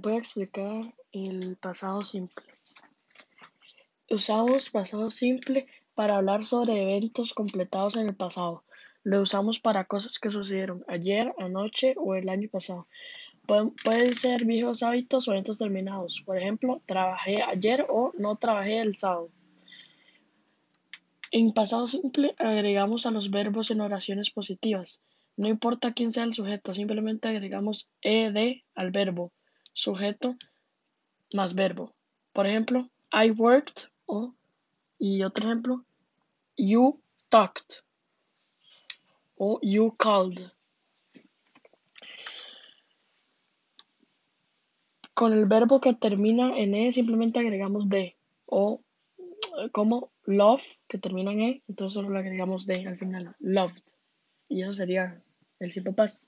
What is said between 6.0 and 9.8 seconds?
hablar sobre eventos completados en el pasado. Lo usamos